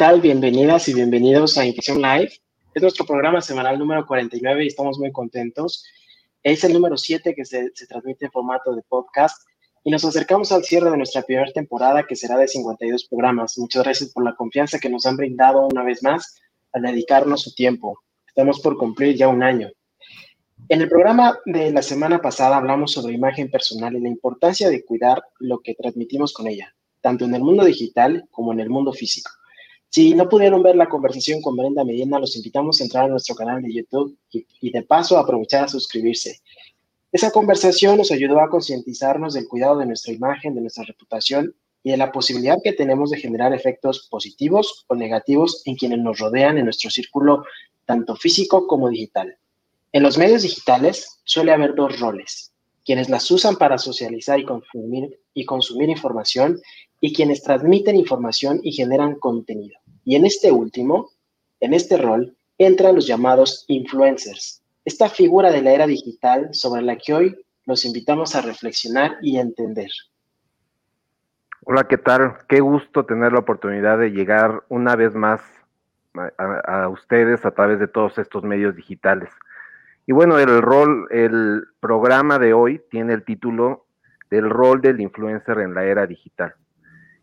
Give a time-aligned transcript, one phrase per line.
[0.00, 0.20] Hola, ¿qué tal?
[0.22, 2.32] Bienvenidas y bienvenidos a Infusión Live.
[2.72, 5.84] Es nuestro programa semanal número 49 y estamos muy contentos.
[6.42, 9.46] Es el número 7 que se, se, transmite en formato de podcast
[9.84, 13.58] y nos acercamos al cierre de nuestra primera temporada que será de 52 programas.
[13.58, 16.40] Muchas gracias por la confianza que nos han brindado una vez más
[16.72, 17.98] al dedicarnos su tiempo.
[18.26, 19.68] Estamos por cumplir ya un año.
[20.70, 24.82] En el programa de la semana pasada hablamos sobre imagen personal y la importancia de
[24.82, 28.94] cuidar lo que transmitimos con ella, tanto en el mundo digital como en el mundo
[28.94, 29.30] físico.
[29.90, 33.34] Si no pudieron ver la conversación con Brenda Medina, los invitamos a entrar a nuestro
[33.34, 36.40] canal de YouTube y, de paso a aprovechar a suscribirse.
[37.10, 41.90] Esa conversación nos ayudó a concientizarnos del cuidado de nuestra imagen, de nuestra reputación y
[41.90, 46.56] de la posibilidad que tenemos de generar efectos positivos o negativos en quienes nos rodean
[46.56, 47.42] en nuestro círculo,
[47.84, 49.38] tanto físico como digital.
[49.92, 52.52] En los medios digitales suele haber dos roles,
[52.84, 56.60] quienes las usan para socializar y consumir información
[57.00, 59.78] y quienes transmiten información y generan contenido.
[60.04, 61.10] Y en este último,
[61.60, 66.96] en este rol, entran los llamados influencers, esta figura de la era digital sobre la
[66.96, 69.90] que hoy los invitamos a reflexionar y entender.
[71.64, 72.38] Hola, ¿qué tal?
[72.48, 75.42] Qué gusto tener la oportunidad de llegar una vez más
[76.38, 79.30] a, ustedes a través de todos estos medios digitales.
[80.06, 83.84] Y bueno, el rol, el programa de hoy tiene el título
[84.30, 86.54] del rol del influencer en la era digital.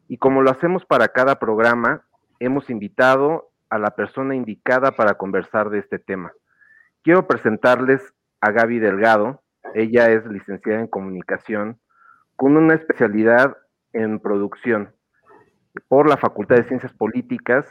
[0.07, 2.03] Y como lo hacemos para cada programa,
[2.39, 6.31] hemos invitado a la persona indicada para conversar de este tema.
[7.03, 9.41] Quiero presentarles a Gaby Delgado.
[9.73, 11.79] Ella es licenciada en comunicación
[12.35, 13.57] con una especialidad
[13.93, 14.93] en producción
[15.89, 17.65] por la Facultad de Ciencias Políticas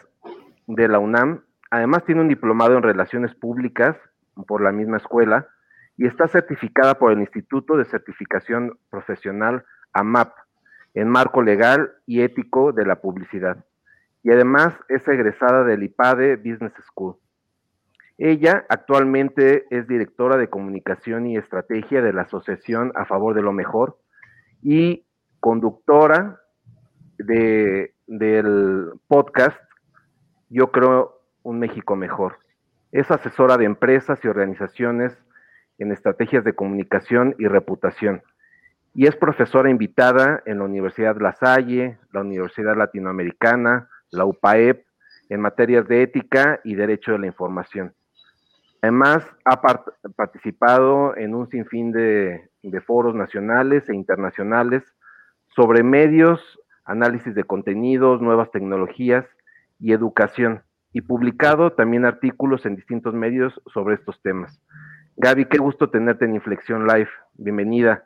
[0.66, 1.42] de la UNAM.
[1.70, 3.96] Además tiene un diplomado en Relaciones Públicas
[4.46, 5.48] por la misma escuela
[5.96, 9.64] y está certificada por el Instituto de Certificación Profesional
[9.94, 10.32] AMAP
[10.96, 13.64] en marco legal y ético de la publicidad.
[14.22, 17.16] Y además es egresada del IPADE Business School.
[18.16, 23.52] Ella actualmente es directora de comunicación y estrategia de la Asociación a Favor de lo
[23.52, 23.98] Mejor
[24.62, 25.04] y
[25.38, 26.40] conductora
[27.18, 29.60] de, del podcast
[30.48, 32.38] Yo creo un México mejor.
[32.90, 35.12] Es asesora de empresas y organizaciones
[35.76, 38.22] en estrategias de comunicación y reputación
[38.96, 44.86] y es profesora invitada en la Universidad La Salle, la Universidad Latinoamericana, la UPAEP,
[45.28, 47.92] en materias de ética y derecho de la información.
[48.80, 49.86] Además, ha part
[50.16, 54.82] participado en un sinfín de, de foros nacionales e internacionales
[55.54, 56.40] sobre medios,
[56.86, 59.26] análisis de contenidos, nuevas tecnologías
[59.78, 60.62] y educación,
[60.94, 64.58] y publicado también artículos en distintos medios sobre estos temas.
[65.18, 67.10] Gaby, qué gusto tenerte en Inflexión Live.
[67.34, 68.04] Bienvenida.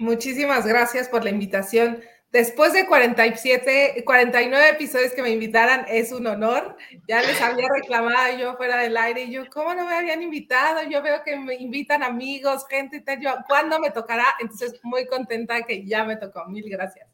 [0.00, 2.00] Muchísimas gracias por la invitación.
[2.32, 6.74] Después de 47, 49 episodios que me invitaran, es un honor.
[7.06, 10.80] Ya les había reclamado yo fuera del aire y yo, ¿cómo no me habían invitado?
[10.88, 13.20] Yo veo que me invitan amigos, gente y tal.
[13.20, 14.24] Yo, ¿cuándo me tocará?
[14.40, 16.46] Entonces, muy contenta que ya me tocó.
[16.46, 17.06] Mil gracias.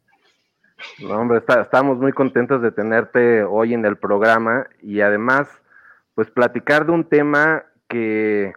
[1.00, 5.48] No, hombre, estamos muy contentos de tenerte hoy en el programa y además,
[6.14, 8.52] pues platicar de un tema que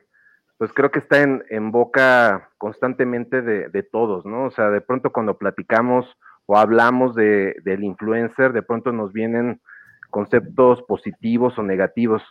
[0.59, 4.43] pues creo que está en, boca constantemente de, de, todos, ¿no?
[4.43, 9.61] O sea, de pronto cuando platicamos o hablamos de, del influencer, de pronto nos vienen
[10.09, 12.21] conceptos positivos o negativos.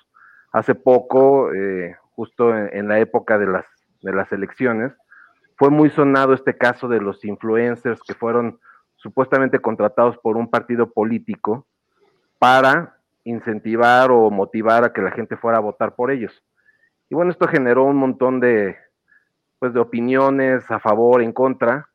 [0.53, 3.65] Hace poco, eh, justo en, en, la época de las,
[4.03, 4.93] de las elecciones,
[5.57, 8.61] fue muy sonado este caso de los influencers que fueron
[8.97, 11.67] supuestamente contratados por un partido político
[12.39, 16.45] para incentivar o motivar a que la gente fuera a votar por ellos.
[17.11, 18.77] Y bueno, esto generó un montón de,
[19.59, 21.89] pues, de opiniones a favor, en contra.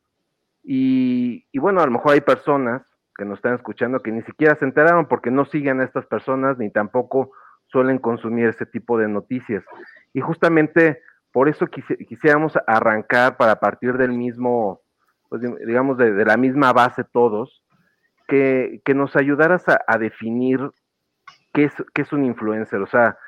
[0.62, 2.82] Y, y, bueno, a lo mejor hay personas
[3.16, 6.58] que nos están escuchando que ni siquiera se enteraron porque no siguen a estas personas
[6.58, 7.30] ni tampoco
[7.66, 9.64] suelen consumir ese tipo de noticias.
[10.12, 11.00] Y justamente
[11.32, 14.80] por eso quisiéramos arrancar para partir del mismo,
[15.28, 17.64] pues, digamos, de, de, la misma base todos,
[18.28, 20.70] que, que nos ayudaras a, a definir
[21.52, 22.80] qué es, qué es un influencer.
[22.80, 23.18] O sea,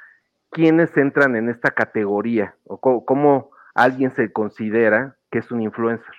[0.57, 6.15] quiénes entran en esta categoría o cómo, cómo, alguien se considera que es un influencer?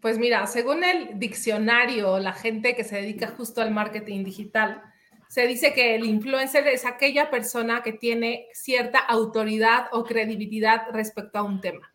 [0.00, 4.80] Pues mira, según el diccionario, la gente que se dedica justo al marketing digital,
[5.28, 11.40] se dice que el influencer es aquella persona que tiene cierta autoridad o credibilidad respecto
[11.40, 11.92] a un tema.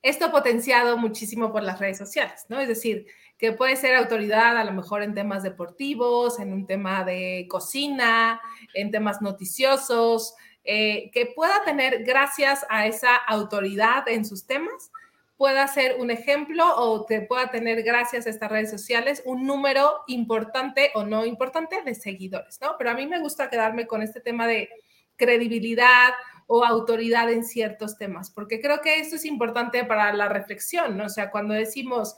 [0.00, 2.58] Esto potenciado muchísimo por las redes sociales, ¿no?
[2.58, 3.06] Es decir,
[3.36, 8.40] que puede ser autoridad a lo mejor en temas deportivos, en un tema de cocina,
[8.72, 14.90] en temas noticiosos, eh, que pueda tener gracias a esa autoridad en sus temas,
[15.36, 20.02] pueda ser un ejemplo o te pueda tener, gracias a estas redes sociales, un número
[20.06, 22.76] importante o no importante de seguidores, ¿no?
[22.78, 24.68] Pero a mí me gusta quedarme con este tema de
[25.16, 26.10] credibilidad
[26.46, 31.06] o autoridad en ciertos temas, porque creo que esto es importante para la reflexión, ¿no?
[31.06, 32.14] O sea, cuando decimos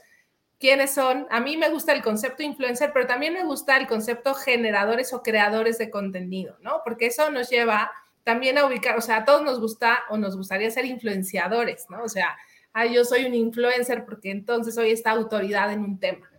[0.60, 4.34] quiénes son, a mí me gusta el concepto influencer, pero también me gusta el concepto
[4.34, 6.82] generadores o creadores de contenido, ¿no?
[6.84, 7.90] Porque eso nos lleva
[8.24, 12.02] también a ubicar, o sea, a todos nos gusta o nos gustaría ser influenciadores, ¿no?
[12.02, 12.36] O sea,
[12.72, 16.30] ah, yo soy un influencer porque entonces soy esta autoridad en un tema.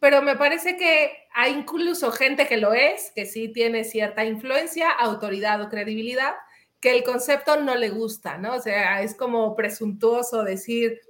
[0.00, 4.90] Pero me parece que hay incluso gente que lo es, que sí tiene cierta influencia,
[4.90, 6.34] autoridad o credibilidad,
[6.80, 8.54] que el concepto no le gusta, ¿no?
[8.54, 11.00] O sea, es como presuntuoso decir,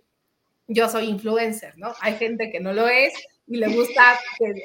[0.69, 1.94] yo soy influencer, ¿no?
[2.00, 3.12] Hay gente que no lo es
[3.46, 4.19] y le gusta,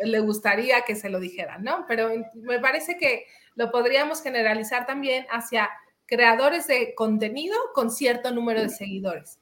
[0.03, 1.85] le gustaría que se lo dijeran, ¿no?
[1.87, 3.25] Pero me parece que
[3.61, 5.69] lo podríamos generalizar también hacia
[6.07, 9.37] creadores de contenido con cierto número de seguidores.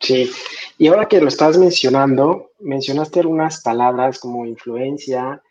[0.00, 0.30] Sí,
[0.78, 5.42] y ahora que lo estás mencionando, mencionaste algunas palabras como influencia,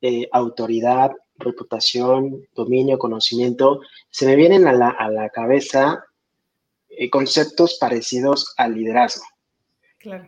[0.00, 3.82] eh, autoridad, reputación, dominio, conocimiento.
[4.08, 6.06] Se me vienen a la, cabeza
[6.88, 9.24] eh, conceptos parecidos al liderazgo.
[9.98, 10.24] Claro.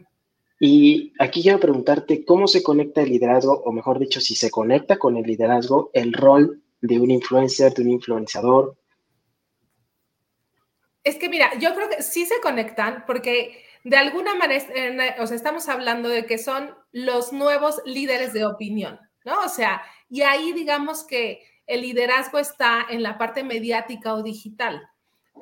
[0.60, 4.98] Y aquí quiero preguntarte cómo se conecta el liderazgo, o mejor dicho, si se conecta
[4.98, 8.76] con el liderazgo, el rol de un influencer, de un influenciador.
[11.02, 14.64] Es que mira, yo creo que sí se conectan porque de alguna manera,
[15.18, 19.40] o sea, estamos hablando de que son los nuevos líderes de opinión, ¿no?
[19.40, 24.88] O sea, y ahí digamos que el liderazgo está en la parte mediática o digital.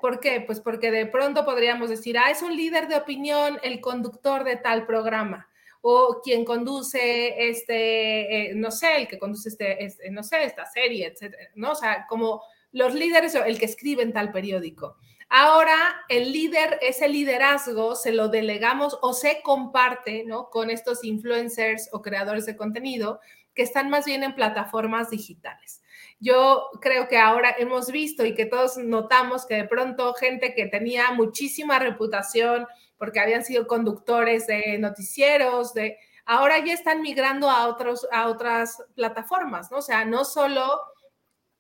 [0.01, 0.41] ¿Por qué?
[0.41, 4.57] Pues porque de pronto podríamos decir, ah, es un líder de opinión el conductor de
[4.57, 5.49] tal programa
[5.83, 10.65] o quien conduce este, eh, no sé, el que conduce este, este, no sé, esta
[10.65, 11.73] serie, etcétera, ¿no?
[11.73, 14.97] O sea, como los líderes o el que escribe en tal periódico.
[15.29, 15.77] Ahora
[16.09, 20.51] el líder, ese liderazgo se lo delegamos o se comparte, ¿no?
[20.51, 23.21] Con estos influencers o creadores de contenido
[23.55, 25.82] que están más bien en plataformas digitales
[26.23, 30.67] yo creo que ahora hemos visto y que todos notamos que de pronto gente que
[30.67, 32.65] tenía muchísima reputación
[32.97, 38.81] porque habían sido conductores de noticieros, de ahora ya están migrando a otros a otras
[38.95, 39.79] plataformas, ¿no?
[39.79, 40.81] O sea, no solo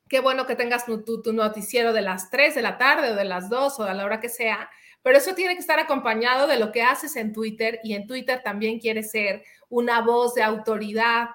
[0.08, 3.24] qué bueno que tengas tu, tu, noticiero de las 3 de la tarde o de
[3.24, 4.70] las 2 o a la hora que sea,
[5.02, 8.40] pero eso tiene que estar acompañado de lo que haces en Twitter y en Twitter
[8.44, 11.30] también quiere ser una voz de autoridad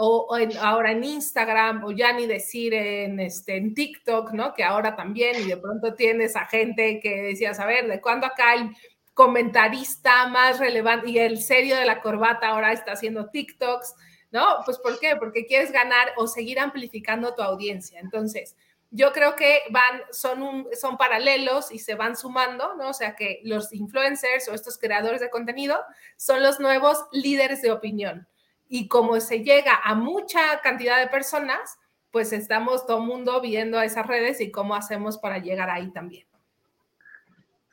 [0.00, 4.54] o, ahora en Instagram, o ya ni decir en, este, en TikTok, ¿no?
[4.54, 8.26] Que ahora también, y de pronto tienes a gente que decías, a ver, ¿de cuándo
[8.26, 8.70] acá el
[9.12, 13.94] comentarista más relevante y el serio de la corbata ahora está haciendo TikToks?
[14.32, 14.44] ¿No?
[14.64, 15.16] Pues ¿por qué?
[15.16, 17.98] Porque quieres ganar o seguir amplificando tu audiencia.
[17.98, 18.56] Entonces,
[18.92, 22.90] yo creo que van, son, son paralelos y se van sumando, ¿no?
[22.90, 25.78] O sea que los influencers o estos creadores de contenido
[26.16, 28.26] son los nuevos líderes de opinión
[28.70, 31.78] y como se llega a mucha cantidad de personas,
[32.12, 36.24] pues estamos todo el mundo viendo esas redes y cómo hacemos para llegar ahí también.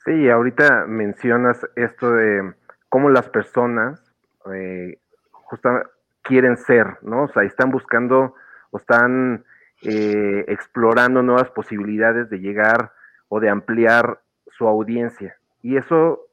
[0.04, 2.54] Sí, ahorita mencionas esto de
[2.90, 4.12] cómo las personas
[4.52, 4.98] eh,
[5.32, 5.88] justamente
[6.24, 7.26] quieren ser, ¿no?
[7.26, 8.34] O sea, están buscando
[8.72, 9.46] o están
[9.84, 12.92] eh, explorando nuevas posibilidades de llegar
[13.30, 15.38] o de ampliar su audiencia.
[15.62, 16.24] Y eso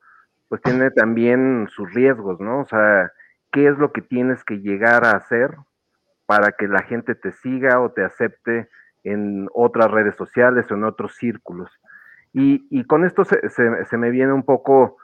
[0.48, 2.60] pues tiene también sus riesgos, ¿no?
[2.60, 3.12] O sea,
[3.54, 5.56] qué es lo que tienes que llegar a hacer
[6.26, 8.68] para que la gente te siga o te acepte
[9.04, 11.70] en otras redes sociales o en otros círculos.
[12.32, 14.96] Y, con esto se, me viene un poco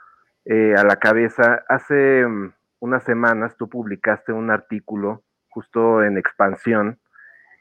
[0.46, 6.98] eh, a la cabeza, hace mm, unas semanas tú publicaste un artículo justo en expansión,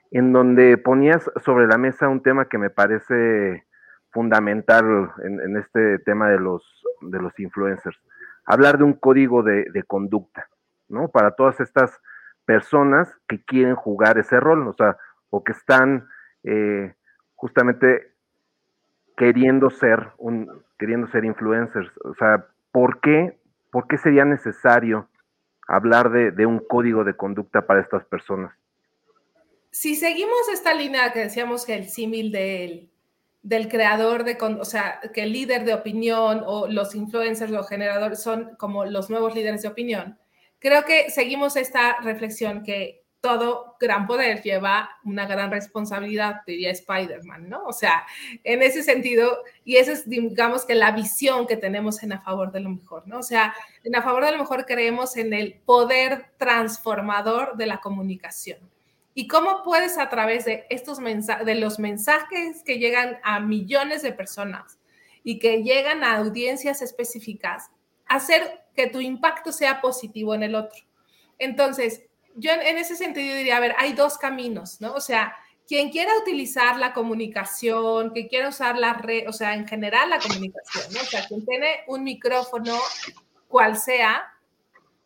[0.10, 3.68] en donde ponías sobre la mesa un tema que me parece
[4.10, 8.02] fundamental en, este tema de los, de los influencers,
[8.44, 10.50] hablar de un código de conducta.
[10.90, 11.08] ¿No?
[11.08, 12.00] Para todas estas
[12.46, 14.98] personas que quieren jugar ese rol, o sea,
[15.30, 16.08] o que están
[16.44, 16.94] eh,
[17.36, 18.14] justamente
[19.16, 21.92] queriendo ser un, queriendo ser influencers.
[22.04, 23.38] O sea, ¿por qué,
[23.72, 25.08] por qué sería necesario
[25.68, 28.52] hablar de, un código de conducta para estas personas?
[29.70, 32.90] Si seguimos esta línea que decíamos que el símil del,
[33.44, 38.24] del creador de, o sea, que el líder de opinión o los influencers, los generadores
[38.24, 40.18] son como los nuevos líderes de opinión
[40.60, 47.50] creo que seguimos esta reflexión que todo gran poder lleva una gran responsabilidad, diría Spider-Man,
[47.50, 47.66] ¿no?
[47.66, 48.06] O sea,
[48.44, 52.52] en ese sentido, y esa es, digamos, que la visión que tenemos en A Favor
[52.52, 53.20] de lo Mejor, ¿no?
[53.20, 57.82] O sea, en A Favor de lo Mejor creemos en el poder transformador de la
[57.82, 58.60] comunicación.
[59.14, 64.02] ¿Y cómo puedes a través de estos mensajes, de los mensajes que llegan a millones
[64.02, 64.80] de personas
[65.24, 67.70] y que llegan a audiencias específicas,
[68.06, 70.80] hacer que tu impacto sea positivo en el otro.
[71.38, 72.04] Entonces,
[72.36, 74.94] yo en ese sentido diría, a ver, hay dos caminos, ¿no?
[74.94, 75.36] O sea,
[75.68, 80.20] quien quiera utilizar la comunicación, que quiera usar la red, o sea, en general la
[80.20, 81.02] comunicación, ¿no?
[81.02, 82.80] O sea, quien tiene un micrófono,
[83.50, 84.24] cual sea,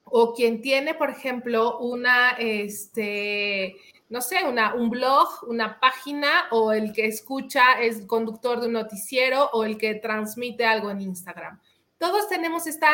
[0.04, 3.76] o quien tiene, por ejemplo, una, este,
[4.10, 8.74] no sé, una, un blog, una página, o el que escucha es conductor de un
[8.74, 11.60] noticiero, o el que transmite algo en Instagram.
[11.98, 12.92] Todos tenemos esta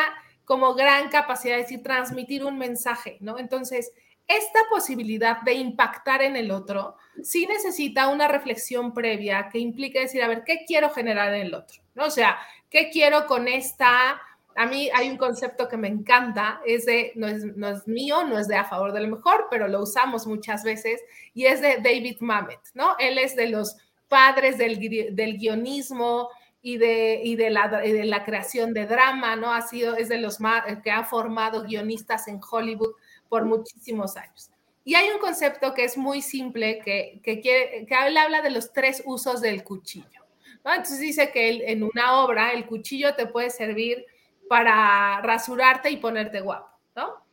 [0.50, 3.38] como gran capacidad de decir, transmitir un mensaje, ¿no?
[3.38, 3.92] Entonces,
[4.26, 10.24] esta posibilidad de impactar en el otro sí necesita una reflexión previa que implique decir,
[10.24, 11.80] a ver, ¿qué quiero generar en el otro?
[11.94, 12.06] ¿No?
[12.06, 12.36] O sea,
[12.68, 14.20] ¿qué quiero con esta?
[14.56, 18.24] A mí hay un concepto que me encanta, es de, no es, no es mío,
[18.24, 21.00] no es de a favor de lo mejor, pero lo usamos muchas veces,
[21.32, 22.96] y es de David Mamet, ¿no?
[22.98, 23.76] Él es de los
[24.08, 24.80] padres del,
[25.14, 26.28] del guionismo,
[26.62, 29.52] y de, y de, la, de la creación de drama, ¿no?
[29.52, 32.94] Ha sido, es de los más, que ha formado guionistas en Hollywood
[33.28, 34.50] por muchísimos años.
[34.84, 38.72] Y hay un concepto que es muy simple, que, que, quiere, que habla de los
[38.72, 40.20] tres usos del cuchillo.
[40.64, 40.72] ¿no?
[40.72, 44.04] Entonces dice que en una obra el cuchillo te puede servir
[44.48, 47.24] para rasurarte y ponerte guapo, ¿no?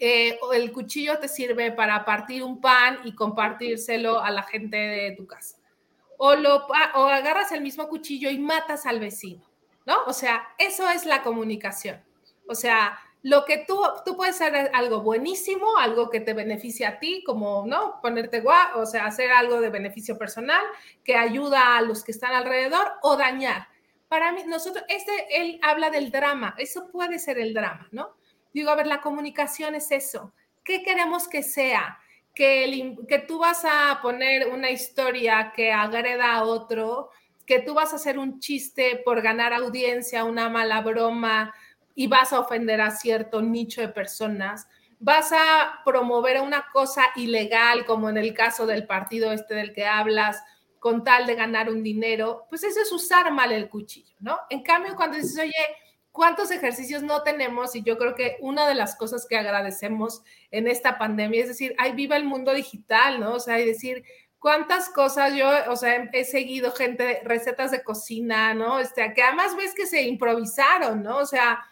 [0.00, 5.12] Eh, el cuchillo te sirve para partir un pan y compartírselo a la gente de
[5.12, 5.58] tu casa.
[6.18, 9.42] O, lo, o agarras el mismo cuchillo y matas al vecino,
[9.86, 10.02] ¿no?
[10.06, 12.04] O sea, eso es la comunicación.
[12.46, 16.98] O sea, lo que tú, tú puedes hacer algo buenísimo, algo que te beneficie a
[16.98, 18.00] ti, como, ¿no?
[18.00, 20.62] Ponerte guapo, o sea, hacer algo de beneficio personal
[21.04, 23.68] que ayuda a los que están alrededor o dañar.
[24.08, 28.16] Para mí, nosotros, este, él habla del drama, eso puede ser el drama, ¿no?
[28.54, 30.32] Digo, a ver, la comunicación es eso.
[30.64, 31.98] ¿Qué queremos que sea?
[32.38, 37.10] Que, tú vas a poner una historia que agreda a otro,
[37.44, 41.52] que tú vas a hacer un chiste por ganar audiencia, una mala broma,
[41.96, 44.68] y vas a ofender a cierto nicho de personas,
[45.00, 49.84] vas a promover una cosa ilegal, como en el caso del partido este del que
[49.84, 50.40] hablas,
[50.78, 54.38] con tal de ganar un dinero, pues eso es usar mal el cuchillo, ¿no?
[54.48, 55.76] En cambio, cuando dices, oye,
[56.18, 57.76] ¿cuántos ejercicios no tenemos?
[57.76, 61.76] Y yo creo que una de las cosas que agradecemos en esta pandemia es decir,
[61.78, 63.34] ay, viva el mundo digital, ¿no?
[63.34, 64.02] O sea, y decir,
[64.40, 68.80] cuántas cosas yo, o sea, he seguido gente, recetas de cocina, ¿no?
[68.80, 71.18] Este, que además ves que se improvisaron, ¿no?
[71.18, 71.64] O sea,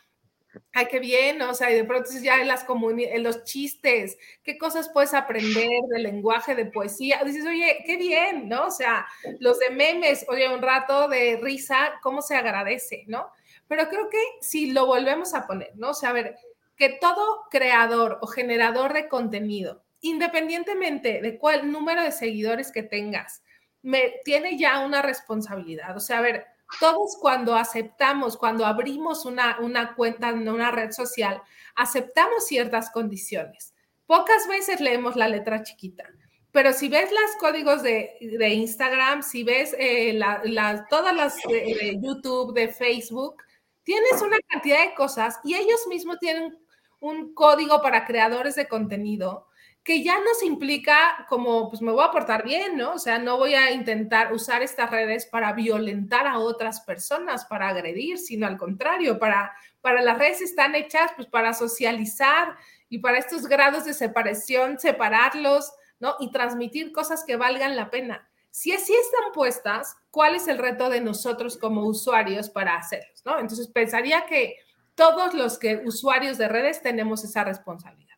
[0.72, 4.56] ay, qué bien, o sea, y de pronto ya en las en los chistes, qué
[4.58, 8.66] cosas puedes aprender del lenguaje, de poesía, dices, oye, qué bien, ¿no?
[8.66, 9.08] O sea,
[9.40, 13.28] los de memes, oye, un rato de risa, ¿cómo se agradece, ¿no?
[13.68, 15.90] Pero creo que si lo volvemos a poner, ¿no?
[15.90, 16.36] O sea, a ver,
[16.76, 23.42] que todo creador o generador de contenido, independientemente de cuál número de seguidores que tengas,
[23.82, 26.46] me, tiene ya una responsabilidad, o sea, a ver,
[26.80, 31.40] todos cuando aceptamos, cuando abrimos una, una cuenta en una red social,
[31.76, 33.72] aceptamos ciertas condiciones.
[34.06, 36.04] Pocas veces leemos la letra chiquita,
[36.52, 41.98] pero si ves los códigos de, de, Instagram, si ves eh, la, todas las de
[42.00, 43.42] YouTube, de Facebook,
[43.86, 46.58] tienes una cantidad de cosas y ellos mismos tienen
[46.98, 49.46] un código para creadores de contenido
[49.84, 52.94] que ya nos implica como, pues me voy a portar bien, ¿no?
[52.94, 57.68] O sea, no voy a intentar usar estas redes para violentar a otras personas, para
[57.68, 62.56] agredir, sino al contrario, para, para las redes están hechas pues para socializar
[62.88, 66.16] y para estos grados de separación, separarlos, ¿no?
[66.18, 68.28] Y transmitir cosas que valgan la pena.
[68.56, 73.38] Si así están puestas, ¿cuál es el reto de nosotros como usuarios para hacerlos, ¿no?
[73.38, 74.56] Entonces, pensaría que
[74.94, 78.14] todos los que usuarios de redes tenemos esa responsabilidad.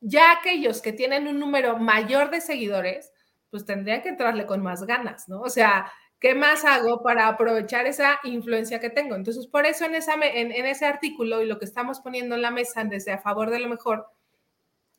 [0.00, 3.12] Ya aquellos que tienen un número mayor de seguidores,
[3.48, 5.40] pues tendrían que entrarle con más ganas, ¿no?
[5.40, 9.14] O sea, ¿qué más hago para aprovechar esa influencia que tengo?
[9.14, 12.50] Entonces, por eso en, esa, en, ese artículo y lo que estamos poniendo en la
[12.50, 14.08] mesa desde a favor de lo mejor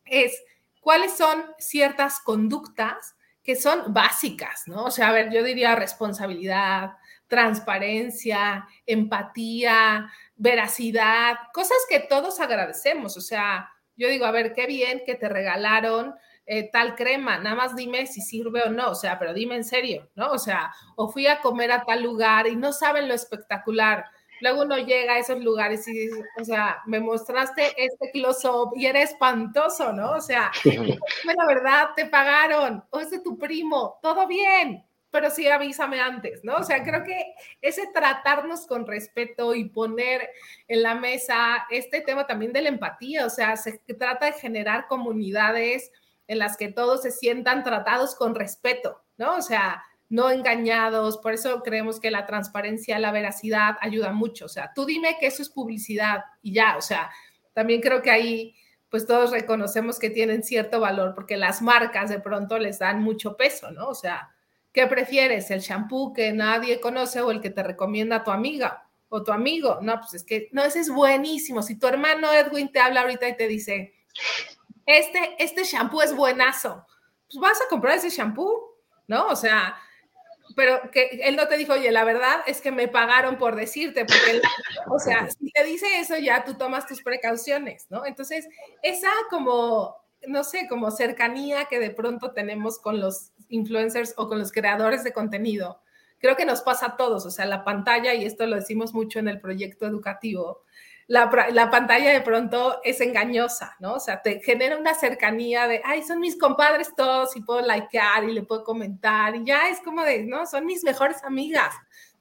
[0.05, 0.41] es
[0.79, 3.16] cuáles son ciertas conductas
[3.47, 4.83] que son básicas, ¿no?
[4.83, 13.21] O sea, a ver, yo diría responsabilidad, transparencia, empatía, veracidad, cosas que todos agradecemos, o
[13.21, 16.13] sea, yo digo, a ver, qué bien que te regalaron
[16.45, 19.63] eh, tal crema, nada más dime si sirve o no, o sea, pero dime en
[19.63, 20.31] serio, ¿no?
[20.31, 24.07] O sea, o fui a comer a tal lugar y no saben lo espectacular.
[24.41, 28.85] Luego uno llega a esos lugares y dice, o sea, me mostraste este close-up y
[28.85, 30.11] era espantoso, ¿no?
[30.11, 35.47] O sea, la verdad, te pagaron, o es de tu primo, todo bien, pero sí
[35.47, 36.55] avísame antes, ¿no?
[36.55, 40.29] O sea, creo que ese tratarnos con respeto y poner
[40.67, 44.87] en la mesa este tema también de la empatía, o sea, se trata de generar
[44.87, 45.91] comunidades
[46.27, 49.35] en las que todos se sientan tratados con respeto, ¿no?
[49.35, 51.17] O sea, no engañados.
[51.17, 54.45] Por eso creemos que la transparencia, la veracidad ayuda mucho.
[54.45, 57.09] O sea, tú dime que eso es publicidad y ya, o sea,
[57.53, 58.55] también creo que ahí
[58.89, 63.35] pues todos reconocemos que tienen cierto valor porque las marcas de pronto les dan mucho
[63.35, 63.87] peso, ¿no?
[63.87, 64.29] O sea,
[64.71, 65.51] ¿qué prefieres?
[65.51, 69.79] ¿El shampoo que nadie conoce o el que te recomienda tu amiga o tu amigo?
[69.81, 71.61] No, pues es que, no, ese es buenísimo.
[71.61, 73.93] Si tu hermano Edwin te habla ahorita y te dice,
[74.85, 76.85] este, este shampoo es buenazo,
[77.29, 79.27] pues vas a comprar ese shampoo, ¿no?
[79.27, 79.75] O sea,
[80.57, 84.05] pero que él no te dijo, oye, la verdad es que me pagaron por decirte,
[84.05, 84.41] porque,
[84.89, 88.07] o sea, si te dice eso, ya tú tomas tus precauciones, ¿no?
[88.07, 88.49] Entonces,
[88.81, 89.95] esa como,
[90.25, 95.03] no sé, como cercanía que de pronto tenemos con los influencers o con los creadores
[95.03, 95.79] de contenido,
[96.17, 99.19] creo que nos pasa a todos, o sea, la pantalla, y esto lo decimos mucho
[99.19, 100.63] en el proyecto educativo,
[101.07, 103.93] la, pantalla de pronto es engañosa, ¿no?
[103.93, 108.25] O sea, te genera una cercanía de, ay, son mis compadres todos y puedo likear
[108.25, 111.73] y le puedo comentar y ya es como de, no, son mis mejores amigas.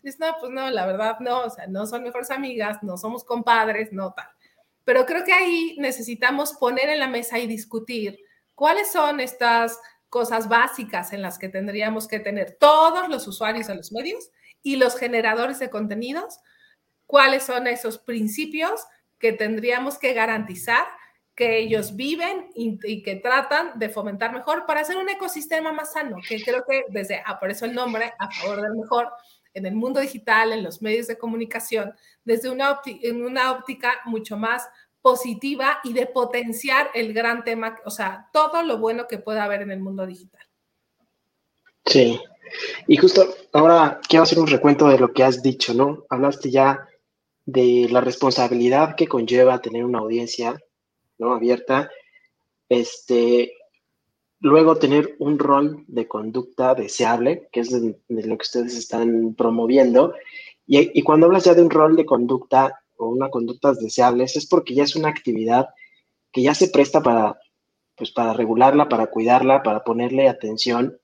[0.03, 3.25] Dices, no, pues no, la verdad no, o sea, no son mejores amigas, no somos
[3.25, 4.29] compadres, no tal.
[4.85, 8.21] Pero creo que ahí necesitamos poner en la mesa y discutir
[8.55, 13.75] cuáles son estas cosas básicas en las que tendríamos que tener todos los usuarios de
[13.75, 14.31] los medios
[14.63, 16.39] y los generadores de contenidos
[17.07, 18.85] cuáles son esos principios
[19.19, 20.87] que tendríamos que garantizar
[21.37, 26.17] que ellos viven y, que tratan de fomentar mejor para hacer un ecosistema más sano,
[26.27, 29.11] que creo que desde, ah, por eso el nombre, a favor del mejor,
[29.53, 31.95] en el mundo digital, en los medios de comunicación,
[32.25, 34.67] desde una, en una óptica mucho más
[35.03, 39.63] positiva y de potenciar el gran tema, o sea, todo lo bueno que pueda haber
[39.63, 40.45] en el mundo digital.
[41.85, 42.19] Sí,
[42.87, 46.05] y justo ahora quiero hacer un recuento de lo que has dicho, ¿no?
[46.09, 46.89] Hablaste ya
[47.47, 50.61] de la responsabilidad que conlleva tener una audiencia
[51.19, 51.33] ¿no?
[51.33, 51.91] abierta,
[52.69, 53.53] este,
[54.41, 60.15] luego tener un rol de conducta deseable, que es de, lo que ustedes están promoviendo,
[60.67, 64.75] y, cuando hablas ya de un rol de conducta o una conducta deseables, es porque
[64.75, 65.69] ya es una actividad
[66.33, 67.39] que ya se presta para,
[67.97, 70.99] pues, para regularla, para cuidarla, para ponerle atención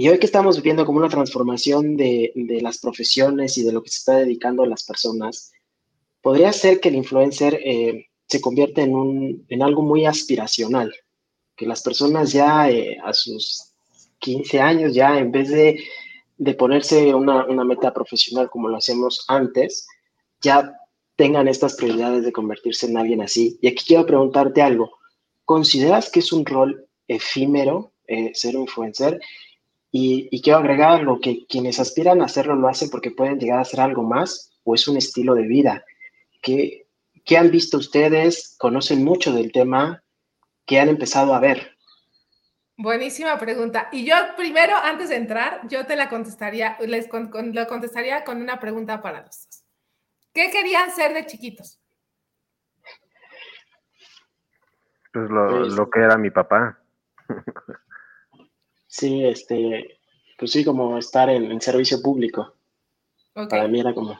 [0.00, 2.32] y hoy que estamos viviendo como una transformación de,
[2.62, 5.52] las profesiones y de lo que se está dedicando a las personas,
[6.22, 10.90] podría ser que el influencer eh, se convierta en, un, en algo muy aspiracional,
[11.54, 13.74] que las personas ya eh, a sus
[14.20, 15.84] 15 años, ya en vez de,
[16.38, 19.86] de ponerse una, una, meta profesional como lo hacemos antes,
[20.40, 20.72] ya
[21.16, 23.58] tengan estas prioridades de convertirse en alguien así.
[23.60, 24.92] Y aquí quiero preguntarte algo.
[25.44, 29.20] ¿Consideras que es un rol efímero eh, ser un influencer?
[29.92, 33.62] Y, quiero agregar lo que quienes aspiran a hacerlo lo hacen porque pueden llegar a
[33.62, 35.84] hacer algo más o es un estilo de vida.
[36.42, 36.86] ¿Qué,
[37.24, 38.56] qué han visto ustedes?
[38.58, 40.02] ¿Conocen mucho del tema?
[40.64, 41.76] ¿Qué han empezado a ver?
[42.76, 43.88] Buenísima pregunta.
[43.92, 47.08] Y yo primero, antes de entrar, yo te la contestaría, les
[47.52, 49.64] la contestaría con una pregunta para los dos.
[50.32, 51.80] ¿Qué querían ser de chiquitos?
[55.12, 56.78] Pues lo, pues lo que era mi papá.
[58.90, 60.00] Sí, este,
[60.36, 62.56] pues sí, como estar en, servicio público.
[63.48, 64.18] Para mí era como...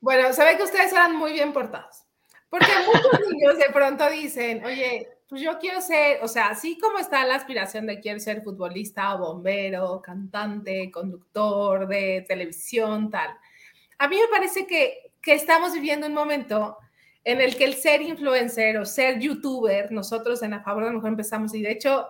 [0.00, 2.04] Bueno, sabe que ustedes eran muy bien portados.
[2.48, 6.98] Porque muchos niños de pronto dicen, oye, pues yo quiero ser, o sea, así como
[6.98, 13.36] está la aspiración de quiero ser futbolista bombero, cantante, conductor de televisión, tal.
[13.98, 16.78] A mí me parece que, que estamos viviendo un momento
[17.24, 20.96] en el que el ser influencer o ser youtuber, nosotros en A Favor de la
[20.96, 22.06] Mujer empezamos, y de hecho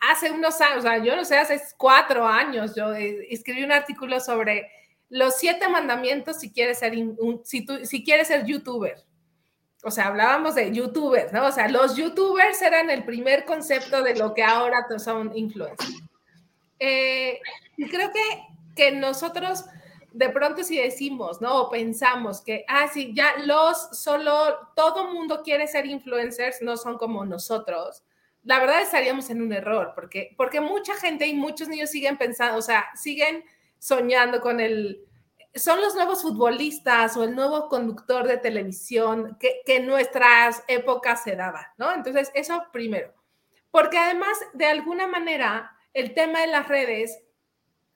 [0.00, 3.72] hace unos años, o sea, yo no sé, hace cuatro años, yo eh, escribí un
[3.72, 4.70] artículo sobre
[5.10, 6.94] los siete mandamientos si quieres ser,
[7.44, 9.02] si, tú, si quieres ser youtuber.
[9.84, 11.46] O sea, hablábamos de youtubers, ¿no?
[11.46, 16.02] O sea, los youtubers eran el primer concepto de lo que ahora son influencers.
[16.80, 17.40] Eh,
[17.76, 18.42] y creo que,
[18.74, 19.64] que nosotros
[20.12, 21.62] de pronto si decimos, ¿no?
[21.62, 24.32] O pensamos que, ah, sí, ya los, solo,
[24.74, 28.02] todo mundo quiere ser influencers, no son como nosotros
[28.48, 32.56] la verdad estaríamos en un error, porque, porque mucha gente y muchos niños siguen pensando,
[32.56, 33.44] o sea, siguen
[33.78, 35.04] soñando con el,
[35.54, 41.22] son los nuevos futbolistas o el nuevo conductor de televisión que, que en nuestras épocas
[41.22, 41.92] se daba, ¿no?
[41.92, 43.12] Entonces, eso primero.
[43.70, 47.18] Porque además, de alguna manera, el tema de las redes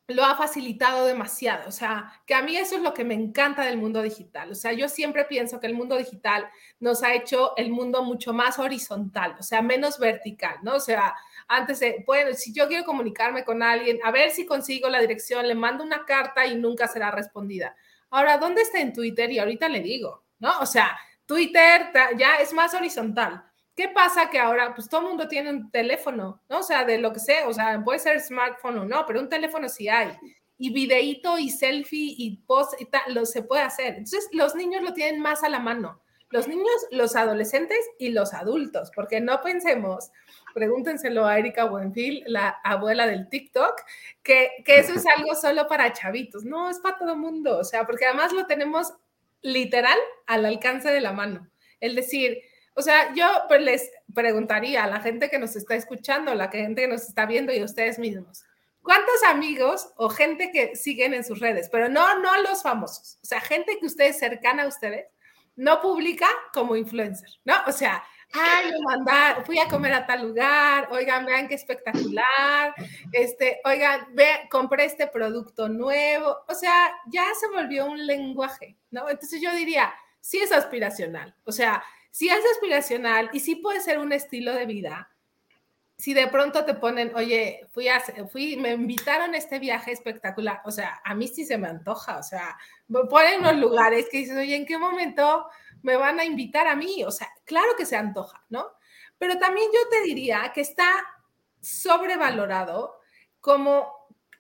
[0.09, 1.69] lo ha facilitado demasiado.
[1.69, 4.51] O sea, que a mí eso es lo que me encanta del mundo digital.
[4.51, 6.49] O sea, yo siempre pienso que el mundo digital
[6.81, 10.75] nos ha hecho el mundo mucho más horizontal, o sea, menos vertical, ¿no?
[10.75, 11.15] O sea,
[11.49, 15.47] antes de, bueno, si yo quiero comunicarme con alguien, a ver si consigo la dirección,
[15.47, 17.75] le mando una carta y nunca será respondida.
[18.11, 19.31] Ahora, ¿dónde está en Twitter?
[19.31, 20.61] Y ahorita le digo, ¿no?
[20.61, 23.45] O sea, Twitter ya es más horizontal.
[23.75, 26.59] ¿Qué pasa que ahora, pues todo el mundo tiene un teléfono, ¿no?
[26.59, 29.31] O sea, de lo que sea, o sea, puede ser smartphone o no, pero un
[29.31, 30.11] teléfono sí hay.
[30.59, 33.95] Y videíto y selfie y post y tal, lo se puede hacer.
[33.95, 36.03] Entonces, los niños lo tienen más a la mano.
[36.29, 40.11] Los niños, los adolescentes y los adultos, porque no pensemos,
[40.55, 43.83] pregúntenselo a Erika Buenfil, la abuela del TikTok,
[44.23, 46.45] que, que eso es algo solo para chavitos.
[46.45, 48.95] No, es para todo mundo, o sea, porque además lo tenemos
[49.43, 51.49] literal al alcance de la mano.
[51.81, 52.39] El decir,
[52.75, 56.83] o sea, yo pues, les preguntaría a la gente que nos está escuchando, la gente
[56.83, 58.45] que nos está viendo y a ustedes mismos,
[58.83, 63.27] ¿cuántos amigos o gente que siguen en sus redes, pero no, no los famosos, o
[63.27, 65.07] sea, gente que ustedes cercana a ustedes,
[65.55, 67.55] no publica como influencer, ¿no?
[67.67, 72.75] O sea, ay, me mandaron, fui a comer a tal lugar, oigan, vean qué espectacular,
[73.13, 79.09] este, oigan, ve, compré este producto nuevo, o sea, ya se volvió un lenguaje, ¿no?
[79.09, 83.99] Entonces yo diría, sí es aspiracional, o sea, si es aspiracional y si puede ser
[83.99, 85.11] un estilo de vida,
[85.97, 91.01] si de pronto te ponen, oye, fui me invitaron a este viaje espectacular, o sea,
[91.05, 92.59] a mí sí se me antoja, o sea,
[93.09, 95.47] ponen unos lugares que dices, oye, ¿en qué momento
[95.83, 97.03] me van a invitar a mí?
[97.03, 98.67] O sea, claro que se antoja, ¿no?
[99.17, 100.93] Pero también yo te diría que está
[101.63, 103.01] sobrevalorado
[103.41, 103.91] como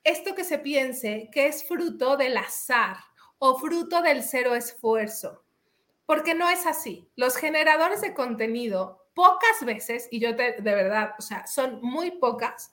[0.04, 2.98] esto que se piense que es fruto del azar
[3.38, 5.41] o fruto del cero esfuerzo
[6.06, 7.08] porque no es así.
[7.16, 12.72] Los generadores de contenido, pocas veces, y yo de verdad, o sea, son muy pocas,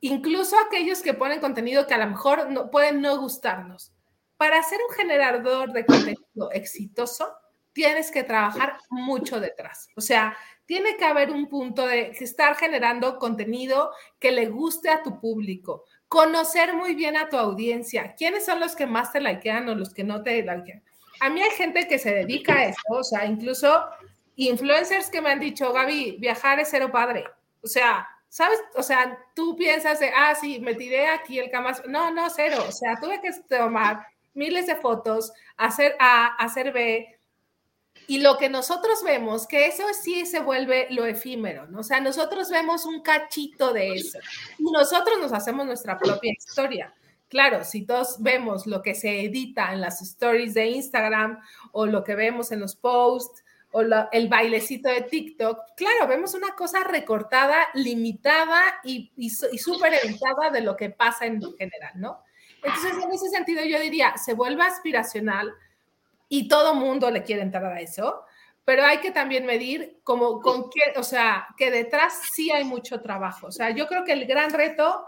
[0.00, 3.92] incluso aquellos que ponen contenido que a lo mejor no, pueden no gustarnos.
[4.36, 7.32] Para ser un generador de contenido exitoso,
[7.72, 9.88] tienes que trabajar mucho detrás.
[9.96, 10.36] O sea,
[10.66, 15.84] tiene que haber un punto de estar generando contenido que le guste a tu público,
[16.08, 19.94] conocer muy bien a tu audiencia, quiénes son los que más te likean o los
[19.94, 20.82] que no te likean
[21.20, 23.86] a mí hay gente que se dedica a eso, o sea, incluso
[24.36, 27.24] influencers que me han dicho, Gaby, viajar es cero padre.
[27.62, 28.60] O sea, ¿sabes?
[28.74, 31.82] O sea, tú piensas de, ah, sí, me tiré aquí el camas.
[31.86, 32.64] No, no, cero.
[32.68, 37.18] O sea, tuve que tomar miles de fotos, hacer A, hacer B.
[38.08, 41.66] Y lo que nosotros vemos, que eso sí se vuelve lo efímero.
[41.76, 44.18] O sea, nosotros vemos un cachito de eso.
[44.58, 46.94] Y nosotros nos hacemos nuestra propia historia.
[47.28, 51.40] Claro, si todos vemos lo que se edita en las stories de Instagram
[51.72, 56.54] o lo que vemos en los posts o el bailecito de TikTok, claro, vemos una
[56.54, 62.22] cosa recortada, limitada y, y, súper editada de lo que pasa en general, ¿no?
[62.62, 65.52] Entonces, en ese sentido, yo diría, se vuelve aspiracional
[66.28, 68.24] y todo mundo le quiere entrar a eso,
[68.64, 73.00] pero hay que también medir como con qué, o sea, que detrás sí hay mucho
[73.00, 73.48] trabajo.
[73.48, 75.06] O sea, yo creo que el gran reto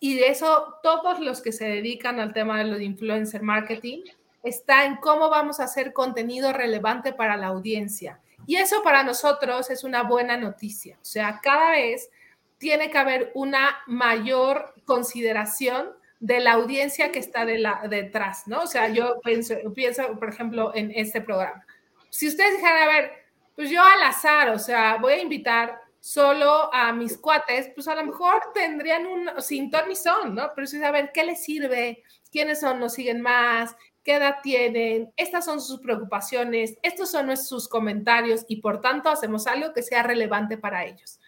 [0.00, 4.02] y de eso, todos los que se dedican al tema de lo de influencer marketing
[4.42, 8.20] está en cómo vamos a hacer contenido relevante para la audiencia.
[8.46, 10.96] Y eso para nosotros es una buena noticia.
[11.02, 12.10] O sea, cada vez
[12.58, 18.62] tiene que haber una mayor consideración de la audiencia que está detrás, ¿no?
[18.62, 21.64] O sea, yo pienso, pienso, por ejemplo, en este programa.
[22.10, 23.12] Si ustedes dijeran, a ver,
[23.54, 27.94] pues yo al azar, o sea, voy a invitar solo a mis cuates, pues a
[27.94, 30.50] lo mejor tendrían un sin ton son, ¿no?
[30.54, 35.60] Pero saber qué les sirve, quiénes son, nos siguen más, qué edad tienen, estas son
[35.60, 40.84] sus preocupaciones, estos son sus comentarios y por tanto hacemos algo que sea relevante para
[40.84, 41.20] ellos.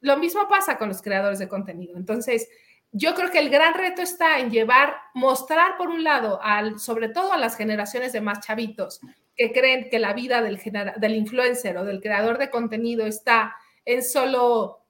[0.00, 1.96] Lo mismo pasa con los creadores de contenido.
[1.96, 2.48] Entonces,
[2.90, 6.40] yo creo que el gran reto está en llevar, mostrar por un lado,
[6.78, 9.00] sobre todo a las generaciones de más chavitos,
[9.36, 10.60] que creen que la vida del,
[10.96, 14.84] del influencer o del creador de contenido está en solo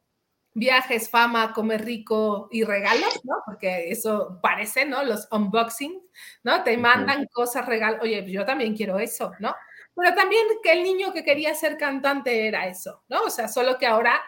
[0.55, 3.35] viajes, fama, comer rico y regalos, ¿no?
[3.45, 5.03] Porque eso parece, ¿no?
[5.03, 6.01] Los unboxing,
[6.45, 6.63] ¿no?
[6.63, 8.01] Te mandan cosas, regalos.
[8.03, 9.55] Oye, yo también quiero eso, ¿no?
[9.97, 13.23] Pero también que el niño que quería ser cantante era eso, ¿no?
[13.23, 14.21] O sea, solo que ahora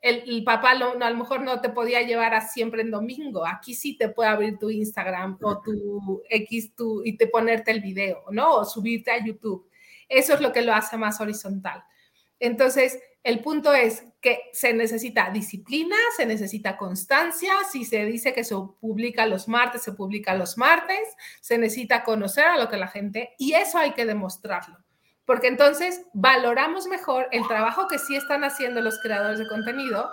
[0.00, 0.74] el, papá a
[1.10, 3.46] lo mejor no te podía llevar a siempre en domingo.
[3.46, 7.80] Aquí sí te puede abrir tu Instagram o tu X tu, y te ponerte el
[7.80, 8.56] video, ¿no?
[8.56, 9.68] O subirte a YouTube.
[10.08, 11.82] Eso es lo que lo hace más horizontal.
[12.38, 17.52] Entonces, el punto es que se necesita disciplina, se necesita constancia.
[17.70, 21.00] Si se dice que se publica los martes, se publica los martes.
[21.40, 24.78] Se necesita conocer a lo que la gente, y eso hay que demostrarlo.
[25.24, 30.10] Porque entonces valoramos mejor el trabajo que sí están haciendo los creadores de contenido.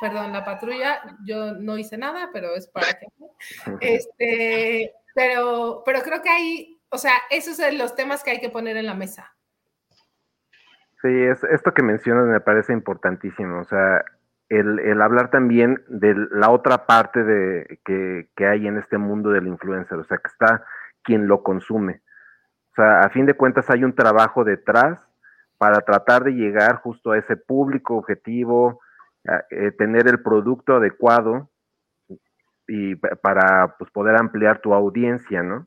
[0.00, 3.06] Perdón, la patrulla, yo no hice nada, pero es para que.
[3.80, 8.48] Este, pero, pero creo que hay, o sea, esos son los temas que hay que
[8.48, 9.33] poner en la mesa.
[11.04, 14.02] Sí, es, esto que mencionas me parece importantísimo, o sea,
[14.48, 19.98] el, hablar también de la otra parte de, que, hay en este mundo del influencer,
[19.98, 20.64] o sea, que está
[21.02, 22.00] quien lo consume.
[22.70, 24.98] O sea, a fin de cuentas hay un trabajo detrás
[25.58, 28.80] para tratar de llegar justo a ese público objetivo,
[29.50, 31.50] eh, tener el producto adecuado
[32.66, 35.66] y para pues, poder ampliar tu audiencia, ¿no?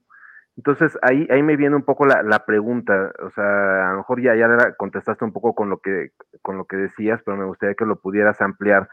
[0.58, 4.22] Entonces ahí, ahí me viene un poco la, la, pregunta, o sea, a lo mejor
[4.22, 7.76] ya, ya contestaste un poco con lo, que, con lo que decías, pero me gustaría
[7.76, 8.90] que lo pudieras ampliar.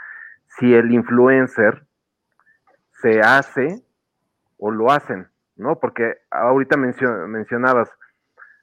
[0.47, 1.87] Si el influencer
[3.01, 3.83] se hace
[4.59, 5.81] o lo hacen, ¿no?
[5.81, 7.91] Porque ahorita mencionabas,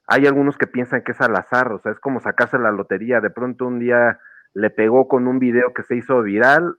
[0.05, 3.19] hay algunos que piensan que es al azar, o sea, es como sacarse la lotería,
[3.19, 4.19] de pronto un día
[4.53, 6.75] le pegó con un video que se hizo viral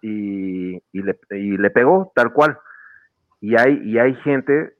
[0.00, 2.58] y, y, le, y le pegó tal cual.
[3.40, 4.75] Y hay, y hay gente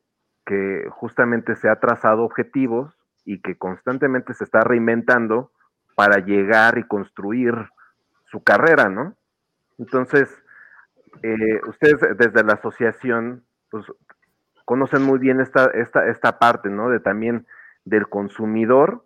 [0.47, 5.51] que justamente se ha trazado objetivos y que constantemente se está reinventando
[5.97, 7.55] para llegar y construir
[8.31, 9.15] su carrera, ¿no?
[9.79, 10.31] Entonces,
[11.23, 13.85] eh, ustedes desde la asociación, pues,
[14.65, 16.91] conocen muy bien esta, esta, esta parte, ¿no?
[16.91, 17.47] De también
[17.85, 19.05] del consumidor,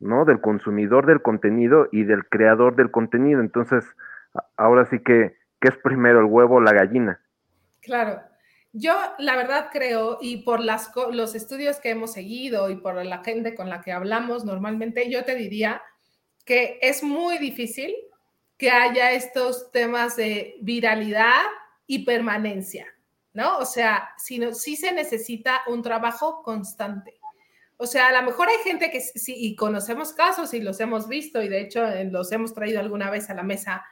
[0.00, 0.24] ¿no?
[0.24, 3.40] Del consumidor del contenido y del creador del contenido.
[3.40, 3.84] Entonces,
[4.56, 7.20] ahora sí que, ¿qué es primero, el huevo o la gallina?
[7.82, 8.20] Claro,
[8.76, 13.22] yo, la verdad, creo, y por las, los estudios que hemos seguido y por la
[13.22, 15.80] gente con la que hablamos normalmente, yo te diría
[16.44, 17.94] que es muy difícil
[18.58, 21.42] que haya estos temas de viralidad
[21.86, 22.86] y permanencia,
[23.32, 23.58] ¿no?
[23.58, 27.20] O sea, sino, sí se necesita un trabajo constante.
[27.76, 31.06] O sea, a lo mejor hay gente que sí, y conocemos casos y los hemos
[31.06, 33.84] visto, y de hecho eh, los hemos traído alguna vez a la mesa,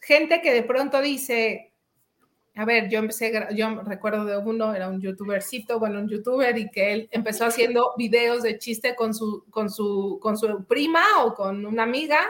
[0.00, 1.69] gente que de pronto dice,
[2.60, 6.70] a ver, yo empecé, yo recuerdo de uno, era un youtubercito, bueno, un youtuber, y
[6.70, 11.32] que él empezó haciendo videos de chiste con su, con su, con su prima o
[11.32, 12.20] con una amiga,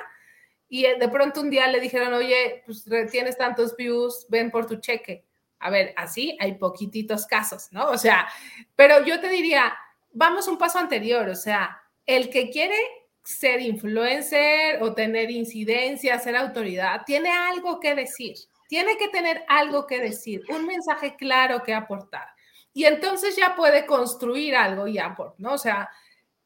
[0.69, 4.77] y de pronto un día le dijeron, oye, pues tienes tantos views, ven por tu
[4.77, 5.25] cheque.
[5.59, 7.89] A ver, así hay poquititos casos, ¿no?
[7.91, 8.29] O sea,
[8.77, 9.77] pero yo te diría,
[10.13, 12.77] vamos un paso anterior, o sea, el que quiere
[13.25, 18.37] ser influencer o tener incidencia, ser autoridad, tiene algo que decir
[18.71, 22.29] tiene que tener algo que decir, un mensaje claro que aportar.
[22.73, 25.55] Y entonces ya puede construir algo y aportar, ¿no?
[25.55, 25.91] O sea,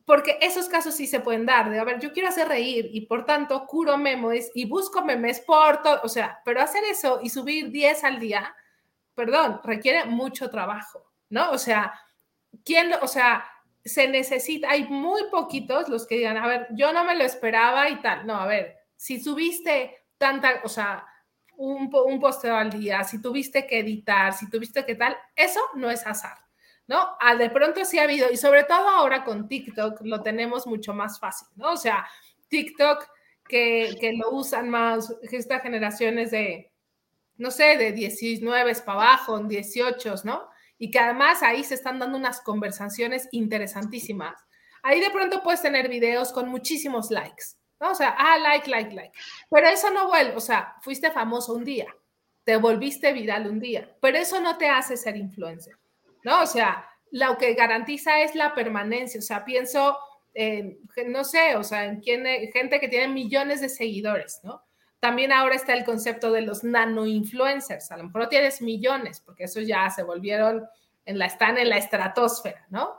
[0.06, 3.02] porque esos casos sí se pueden dar, de, a ver, yo quiero hacer reír y
[3.02, 7.28] por tanto curo memes y busco memes por todo, o sea, pero hacer eso y
[7.28, 8.56] subir 10 al día,
[9.14, 11.50] perdón, requiere mucho trabajo, ¿no?
[11.50, 11.92] O sea,
[12.64, 13.44] ¿quién, o sea,
[13.84, 17.90] se necesita, hay muy poquitos los que digan, a ver, yo no me lo esperaba
[17.90, 21.06] y tal, no, a ver, si subiste tanta, o sea,
[21.56, 25.90] un, un posteo al día, si tuviste que editar, si tuviste que tal, eso no
[25.90, 26.38] es azar,
[26.86, 27.16] ¿no?
[27.20, 30.94] Al de pronto sí ha habido, y sobre todo ahora con TikTok lo tenemos mucho
[30.94, 31.72] más fácil, ¿no?
[31.72, 32.06] O sea,
[32.48, 33.06] TikTok
[33.48, 36.72] que, que lo usan más estas generaciones de,
[37.36, 40.48] no sé, de 19 para abajo, 18, ¿no?
[40.78, 44.34] Y que además ahí se están dando unas conversaciones interesantísimas.
[44.82, 47.56] Ahí de pronto puedes tener videos con muchísimos likes,
[47.90, 49.12] o sea, ah, like, like, like.
[49.50, 51.94] Pero eso no vuelve, o sea, fuiste famoso un día,
[52.44, 55.74] te volviste viral un día, pero eso no te hace ser influencer,
[56.22, 56.42] ¿no?
[56.42, 59.96] O sea, lo que garantiza es la permanencia, o sea, pienso,
[60.34, 64.62] en, no sé, o sea, en quién, gente que tiene millones de seguidores, ¿no?
[65.00, 69.20] También ahora está el concepto de los nano influencers, a lo mejor no tienes millones,
[69.20, 70.66] porque eso ya se volvieron,
[71.06, 72.96] en la, están en la estratosfera, ¿no?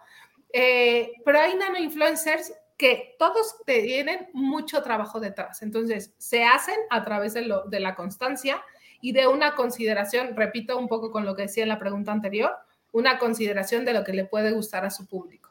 [0.53, 5.61] Eh, pero hay nano influencers que todos tienen mucho trabajo detrás.
[5.61, 8.61] Entonces, se hacen a través de, lo, de la constancia
[9.01, 12.51] y de una consideración, repito un poco con lo que decía en la pregunta anterior,
[12.91, 15.49] una consideración de lo que le puede gustar a su público.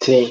[0.00, 0.30] Sí,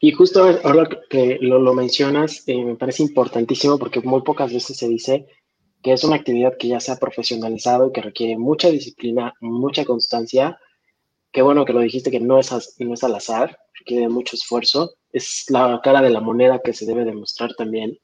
[0.00, 4.88] y justo ahora que lo, mencionas, eh, me parece importantísimo porque muy pocas veces se
[4.88, 5.26] dice
[5.82, 9.84] que es una actividad que ya se ha profesionalizado y que requiere mucha disciplina, mucha
[9.84, 10.58] constancia.
[11.30, 14.94] Qué bueno que lo dijiste que no es, no es al azar, requiere mucho esfuerzo,
[15.12, 17.96] es la cara de la moneda que se debe demostrar también.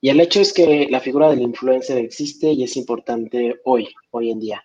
[0.00, 4.32] Y el hecho es que la figura del influencer existe y es importante hoy, hoy
[4.32, 4.62] en día.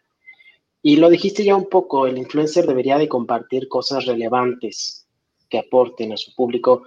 [0.82, 5.08] Y lo dijiste ya un poco, el influencer debería de compartir cosas relevantes
[5.50, 6.84] que aporten a su público,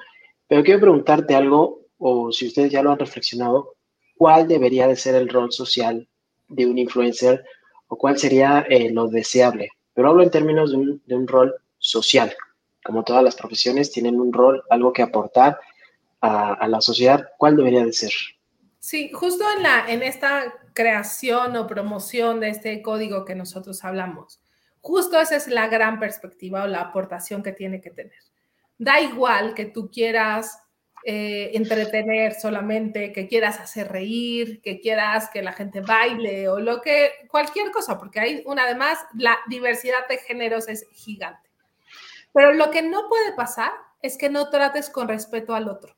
[0.49, 3.77] pero quiero preguntarte algo, o si ustedes ya lo han reflexionado,
[4.17, 6.09] ¿cuál debería de ser el rol social
[6.49, 7.45] de un influencer
[7.87, 9.71] o cuál sería eh, lo deseable?
[9.95, 12.35] Pero hablo en términos de un, de un rol social,
[12.85, 15.59] como todas las profesiones, tienen un rol, algo que aportar
[16.21, 17.31] a, la sociedad.
[17.37, 18.13] ¿Cuál debería de ser?
[18.79, 24.41] Sí, justo en, la, en esta creación o promoción de este código que nosotros hablamos,
[24.81, 28.13] justo esa es la gran perspectiva o la aportación que tiene que tener.
[28.79, 30.59] Da igual que tú quieras
[31.05, 36.81] eh, entretener solamente, que quieras hacer reír, que quieras que la gente baile o lo
[36.81, 41.52] que, cualquier cosa, porque hay una, además, la diversidad de géneros es gigante.
[42.33, 45.97] Pero lo que no puede pasar es que no trates con respeto al otro.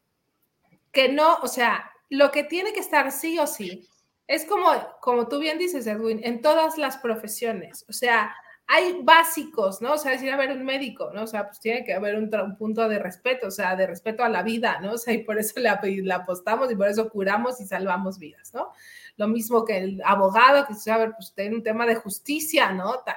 [0.92, 3.88] Que no, o sea, lo que tiene que estar sí o sí
[4.26, 4.68] es como,
[5.00, 7.84] como tú bien dices, Edwin, en todas las profesiones.
[7.88, 8.34] O sea,
[8.66, 9.92] hay básicos, ¿no?
[9.92, 11.24] O sea, decir, a ver, un médico, ¿no?
[11.24, 14.28] O sea, pues tiene que haber un, punto de respeto, o sea, de respeto a
[14.28, 14.92] la vida, ¿no?
[14.92, 15.68] O sea, y por eso le,
[16.12, 18.72] apostamos y por eso curamos y salvamos vidas, ¿no?
[19.16, 23.00] Lo mismo que el abogado, que, a ver, pues tiene un tema de justicia, ¿no?
[23.00, 23.16] Tal.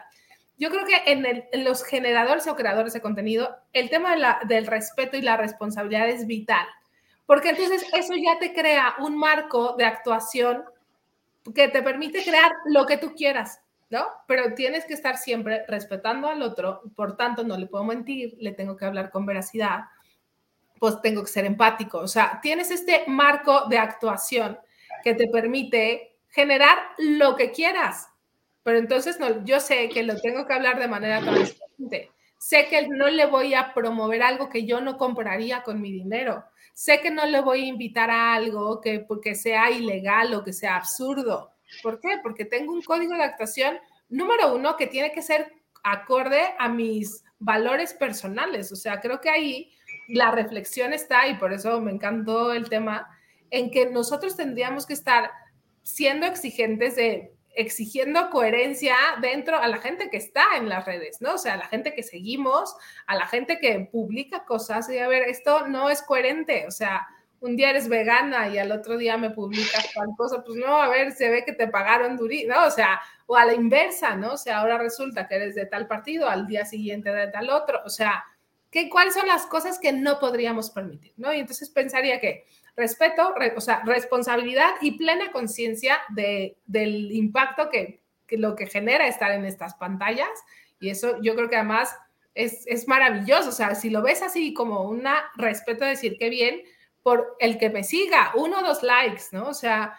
[0.57, 4.15] Yo creo que en, los generadores o creadores de contenido, el tema
[4.47, 6.65] del respeto y la responsabilidad es vital,
[7.27, 10.63] porque entonces eso ya te crea un marco de actuación
[11.53, 14.05] que te permite crear lo que tú quieras, ¿no?
[14.27, 18.51] Pero tienes que estar siempre respetando al otro, por tanto no le puedo mentir, le
[18.51, 19.81] tengo que hablar con veracidad,
[20.79, 24.57] pues tengo que ser empático, o sea, tienes este marco de actuación
[25.03, 28.09] que te permite generar lo que quieras,
[28.67, 32.85] pero entonces no, yo sé que lo tengo que hablar de manera transparente, sé que
[32.89, 37.09] no le voy a promover algo que yo no compraría con mi dinero, sé que
[37.09, 41.53] no le voy a invitar a algo que porque sea ilegal o que sea absurdo,
[41.81, 42.19] ¿Por qué?
[42.21, 43.77] Porque tengo un código de actuación
[44.09, 48.71] número uno que tiene que ser acorde a mis valores personales.
[48.73, 49.71] O sea, creo que ahí
[50.09, 53.07] la reflexión está, y por eso me encantó el tema,
[53.49, 55.31] en que nosotros tendríamos que estar
[55.83, 61.33] siendo exigentes de exigiendo coherencia dentro a la gente que está en las redes, ¿no?
[61.33, 62.75] O sea, a la gente que seguimos,
[63.07, 67.07] a la gente que publica cosas y a ver, esto no es coherente, o sea,
[67.39, 70.87] un día eres vegana y al otro día me publicas tal cosa, pues no, a
[70.89, 72.65] ver, se ve que te pagaron durísimo, ¿no?
[72.65, 74.33] O sea, o a la inversa, ¿no?
[74.33, 77.81] O sea, ahora resulta que eres de tal partido, al día siguiente de tal otro,
[77.85, 78.23] o sea,
[78.69, 81.33] ¿qué, ¿cuáles son las cosas que no podríamos permitir, ¿no?
[81.33, 82.45] Y entonces pensaría que
[82.77, 89.07] respeto, o sea, responsabilidad y plena conciencia de, del impacto que, que lo que genera
[89.07, 90.29] estar en estas pantallas,
[90.79, 91.93] y eso yo creo que además
[92.35, 95.03] es, es maravilloso, o sea, si lo ves así como un
[95.35, 96.61] respeto, decir, qué bien,
[97.01, 99.47] por el que me siga, uno o dos likes, ¿no?
[99.47, 99.97] O sea,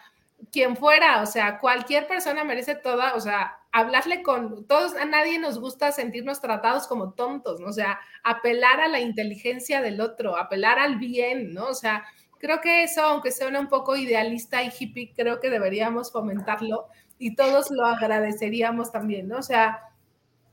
[0.51, 5.37] quien fuera, o sea, cualquier persona merece toda, o sea, hablarle con todos, a nadie
[5.37, 7.67] nos gusta sentirnos tratados como tontos, ¿no?
[7.67, 11.65] O sea, apelar a la inteligencia del otro, apelar al bien, ¿no?
[11.65, 12.05] O sea,
[12.39, 17.35] creo que eso, aunque suene un poco idealista y hippie, creo que deberíamos fomentarlo y
[17.35, 19.37] todos lo agradeceríamos también, ¿no?
[19.37, 19.83] O sea,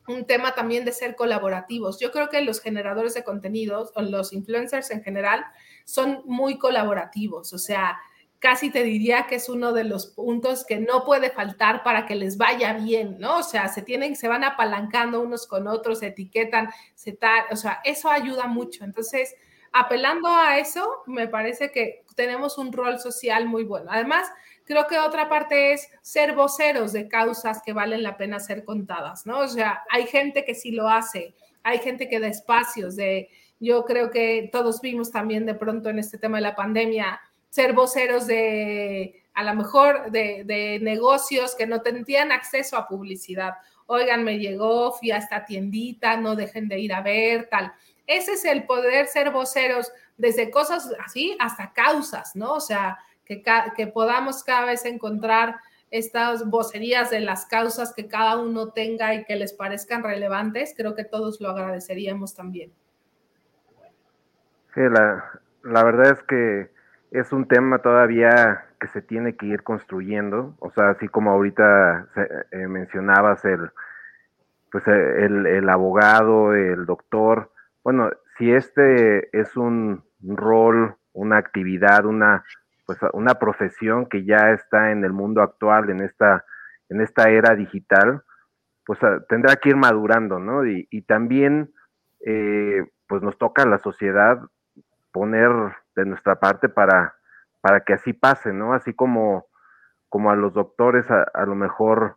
[0.09, 1.99] un tema también de ser colaborativos.
[1.99, 5.44] Yo creo que los generadores de contenidos o los influencers en general
[5.85, 7.96] son muy colaborativos, o sea,
[8.38, 12.14] casi te diría que es uno de los puntos que no puede faltar para que
[12.14, 13.38] les vaya bien, ¿no?
[13.38, 17.57] O sea, se tienen, se van apalancando unos con otros, se etiquetan, se tal, o
[17.57, 18.85] sea, eso ayuda mucho.
[18.85, 19.35] Entonces,
[19.79, 23.91] apelando a eso, me parece que tenemos un rol social muy bueno.
[23.93, 24.27] Además,
[24.67, 29.25] Creo que otra parte es ser voceros de causas que valen la pena ser contadas,
[29.25, 29.39] ¿no?
[29.39, 33.85] O sea, hay gente que sí lo hace, hay gente que da espacios de, yo
[33.85, 38.27] creo que todos vimos también de pronto en este tema de la pandemia, ser voceros
[38.27, 43.53] de, a lo mejor, de, de negocios que no tenían acceso a publicidad.
[43.87, 47.73] Oigan, me llegó, fui a esta tiendita, no dejen de ir a ver, tal.
[48.07, 52.55] Ese es el poder ser voceros desde cosas así hasta causas, ¿no?
[52.55, 55.57] O sea, que, podamos cada vez encontrar
[55.90, 60.95] estas vocerías de las causas que cada uno tenga y que les parezcan relevantes, creo
[60.95, 62.73] que todos lo agradeceríamos también.
[64.75, 66.71] Sí, la, verdad es que
[67.11, 72.09] es un tema todavía que se tiene que ir construyendo, o sea, así como ahorita
[72.53, 73.71] eh, mencionabas el,
[74.71, 77.51] pues el, abogado, el doctor,
[77.87, 82.42] bueno, si este es un rol, una actividad, una
[82.85, 86.44] pues una profesión que ya está en el mundo actual, en esta,
[86.88, 88.25] en esta era digital,
[88.85, 90.66] pues ah, tendrá que ir madurando, ¿no?
[90.66, 91.72] Y, también,
[92.27, 94.40] eh, pues nos toca a la sociedad
[95.12, 95.53] poner
[95.94, 97.14] de nuestra parte para,
[97.61, 98.75] para que así pase, ¿no?
[98.75, 99.46] Así como,
[100.09, 102.16] como a los doctores a, lo mejor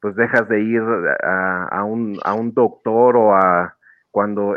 [0.00, 0.82] pues dejas de ir
[1.22, 3.76] a, un, a un doctor o a
[4.10, 4.56] cuando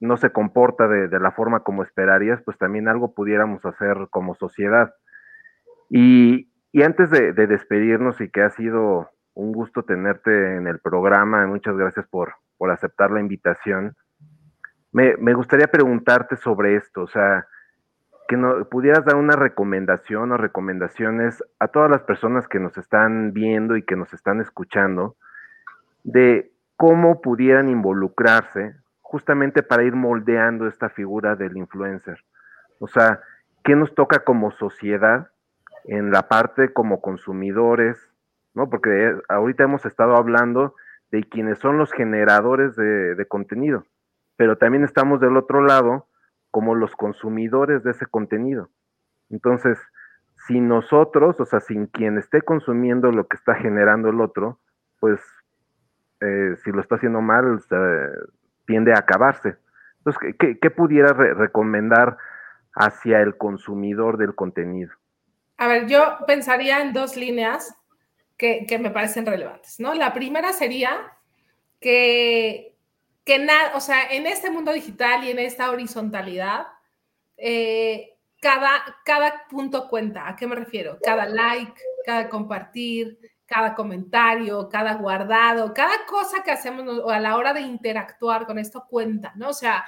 [0.00, 4.94] no se comporta de, la forma como esperarías, pues también algo pudiéramos hacer como sociedad.
[5.90, 6.50] Y,
[6.84, 12.06] antes de, despedirnos y que ha sido un gusto tenerte en el programa, muchas gracias
[12.06, 13.96] por, por aceptar la invitación,
[14.92, 17.46] me, gustaría preguntarte sobre esto, o sea,
[18.26, 23.32] que no, pudieras dar una recomendación o recomendaciones a todas las personas que nos están
[23.32, 25.16] viendo y que nos están escuchando
[26.04, 28.76] de cómo pudieran involucrarse
[29.08, 32.22] justamente para ir moldeando esta figura del influencer.
[32.78, 33.20] O sea,
[33.64, 35.28] ¿qué nos toca como sociedad
[35.84, 37.96] en la parte como consumidores?
[38.52, 38.68] ¿No?
[38.68, 40.74] Porque ahorita hemos estado hablando
[41.10, 43.86] de quienes son los generadores de, contenido,
[44.36, 46.06] pero también estamos del otro lado
[46.50, 48.68] como los consumidores de ese contenido.
[49.30, 49.78] Entonces,
[50.46, 54.58] si nosotros, o sea, sin quien esté consumiendo lo que está generando el otro,
[55.00, 55.18] pues
[56.20, 57.58] eh, si lo está haciendo mal,
[58.68, 59.56] tiende a acabarse.
[59.98, 62.18] Entonces, ¿qué, pudiera recomendar
[62.74, 64.92] hacia el consumidor del contenido?
[65.56, 67.74] A ver, yo pensaría en dos líneas
[68.36, 69.94] que, me parecen relevantes, ¿no?
[69.94, 70.90] La primera sería
[71.80, 72.76] que,
[73.24, 76.66] que nada, o sea, en este mundo digital y en esta horizontalidad,
[77.38, 78.70] eh, cada,
[79.04, 80.28] cada punto cuenta.
[80.28, 80.98] ¿A qué me refiero?
[81.02, 83.18] Cada like, cada compartir,
[83.48, 88.86] cada comentario, cada guardado, cada cosa que hacemos a la hora de interactuar con esto
[88.86, 89.48] cuenta, ¿no?
[89.48, 89.86] O sea,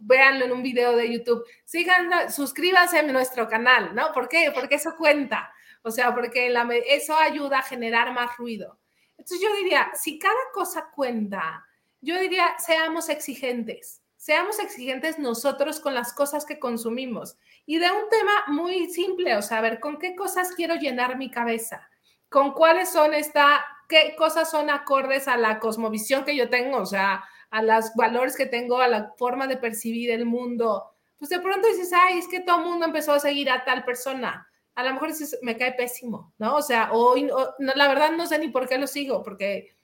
[0.00, 4.12] véanlo en un video de YouTube, sigan, suscríbanse a nuestro canal, ¿no?
[4.12, 4.50] ¿Por qué?
[4.52, 6.52] Porque eso cuenta, o sea, porque
[6.88, 8.80] eso ayuda a generar más ruido.
[9.12, 11.64] Entonces yo diría, si cada cosa cuenta,
[12.00, 17.36] yo diría, seamos exigentes, seamos exigentes nosotros con las cosas que consumimos.
[17.64, 21.30] Y de un tema muy simple, o sea, ver, ¿con qué cosas quiero llenar mi
[21.30, 21.87] cabeza?
[22.28, 26.78] ¿Con cuáles son esta, qué cosas son acordes a la cosmovisión que yo tengo?
[26.78, 30.84] O sea, a los valores que tengo, a la forma de percibir el mundo.
[31.18, 33.84] Pues de pronto dices, ay, es que todo el mundo empezó a seguir a tal
[33.84, 34.46] persona.
[34.74, 36.56] A lo mejor dices, me cae pésimo, ¿no?
[36.56, 39.76] O sea, hoy, no, la verdad no sé ni por qué lo sigo, porque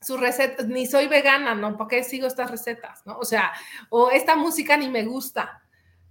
[0.00, 1.76] sus recetas, ni soy vegana, ¿no?
[1.76, 3.16] ¿Por qué sigo estas recetas, ¿no?
[3.18, 3.52] O sea,
[3.88, 5.62] o esta música ni me gusta.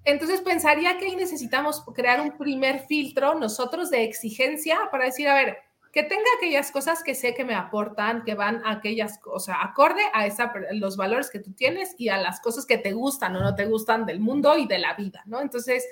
[0.08, 5.34] Entonces pensaría que ahí necesitamos crear un primer filtro nosotros de exigencia para decir, a
[5.34, 5.58] ver,
[5.92, 10.02] que tenga aquellas cosas que sé que me aportan, que van a aquellas, cosas acorde
[10.14, 13.42] a esa, los valores que tú tienes y a las cosas que te gustan o
[13.42, 15.42] no te gustan del mundo y de la vida, ¿no?
[15.42, 15.86] Entonces,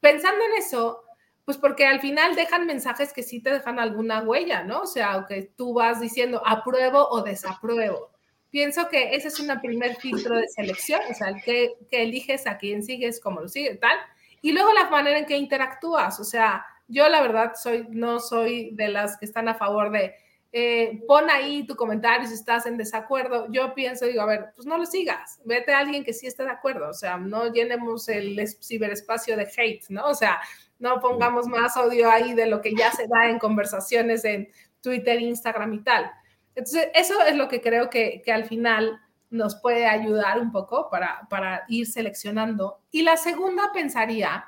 [0.00, 1.02] pensando en eso,
[1.44, 4.80] pues porque al final dejan mensajes que sí te dejan alguna huella, ¿no?
[4.80, 8.17] O sea, que tú vas diciendo apruebo o desapruebo.
[8.50, 12.56] Pienso que ese es un primer filtro de selección, o sea, que, que eliges a
[12.56, 13.98] quién sigues, cómo lo sigues, tal.
[14.40, 18.70] Y luego la manera en que interactúas, o sea, yo la verdad soy, no soy
[18.72, 20.14] de las que están a favor de
[20.50, 23.46] eh, pon ahí tu comentario si estás en desacuerdo.
[23.50, 26.44] Yo pienso, digo, a ver, pues no lo sigas, vete a alguien que sí esté
[26.44, 30.06] de acuerdo, o sea, no llenemos el ciberespacio de hate, ¿no?
[30.06, 30.40] O sea,
[30.78, 34.48] no pongamos más odio ahí de lo que ya se da en conversaciones en
[34.80, 36.10] Twitter, Instagram y tal.
[36.58, 39.00] Entonces, eso es lo que creo que, que al final
[39.30, 42.80] nos puede ayudar un poco para, para ir seleccionando.
[42.90, 44.46] Y la segunda pensaría,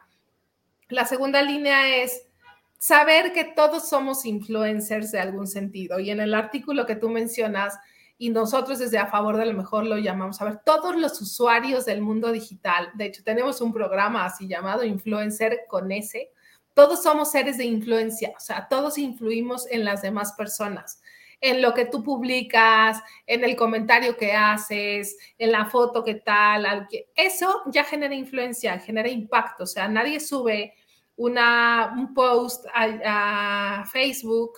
[0.88, 2.26] la segunda línea es
[2.78, 6.00] saber que todos somos influencers de algún sentido.
[6.00, 7.78] Y en el artículo que tú mencionas,
[8.18, 11.84] y nosotros desde a favor de lo mejor lo llamamos, a ver, todos los usuarios
[11.84, 16.28] del mundo digital, de hecho tenemos un programa así llamado Influencer con S,
[16.74, 21.00] todos somos seres de influencia, o sea, todos influimos en las demás personas,
[21.40, 26.88] en lo que tú publicas, en el comentario que haces, en la foto que tal,
[27.14, 30.74] eso ya genera influencia, genera impacto, o sea, nadie sube
[31.16, 34.52] una, un post a Facebook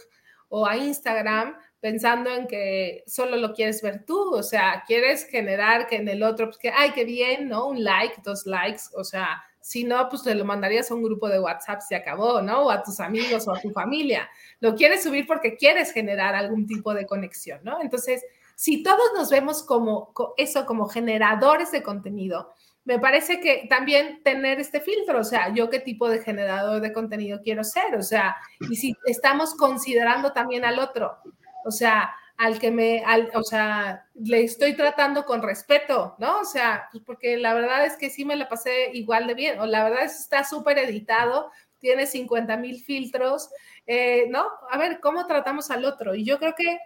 [0.48, 5.88] o a Instagram pensando en que solo lo quieres ver tú, o sea, quieres generar
[5.88, 7.66] que en el otro, pues que, ay, qué bien, ¿no?
[7.66, 11.28] Un like, dos likes, o sea, si no, pues te lo mandarías a un grupo
[11.28, 12.62] de WhatsApp, se acabó, ¿no?
[12.66, 14.28] O a tus amigos o a tu familia.
[14.60, 17.80] Lo quieres subir porque quieres generar algún tipo de conexión, ¿no?
[17.80, 18.24] Entonces,
[18.56, 22.52] si todos nos vemos como eso, como generadores de contenido,
[22.84, 26.92] me parece que también tener este filtro, o sea, yo qué tipo de generador de
[26.92, 28.36] contenido quiero ser, o sea,
[28.68, 31.16] y si estamos considerando también al otro,
[31.64, 32.12] o sea,
[32.42, 36.40] al que me, al, o sea, le estoy tratando con respeto, ¿no?
[36.40, 39.60] O sea, pues porque la verdad es que sí me la pasé igual de bien,
[39.60, 43.48] o la verdad es que está súper editado, tiene 50 mil filtros,
[43.86, 44.44] eh, ¿no?
[44.72, 46.16] A ver, ¿cómo tratamos al otro?
[46.16, 46.78] Y yo creo que